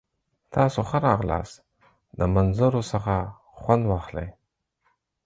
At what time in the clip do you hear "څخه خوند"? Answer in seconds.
2.91-3.83